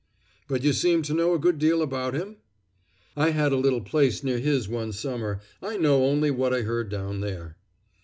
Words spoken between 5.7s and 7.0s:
know only what I heard